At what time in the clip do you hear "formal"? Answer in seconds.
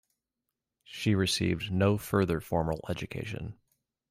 2.41-2.79